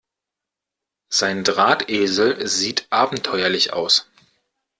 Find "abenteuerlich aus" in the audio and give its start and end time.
2.89-4.09